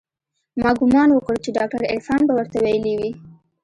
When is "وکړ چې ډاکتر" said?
1.11-1.81